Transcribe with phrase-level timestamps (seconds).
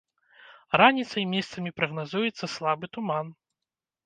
[0.81, 3.31] Раніцай месцамі прагназуецца слабы туман.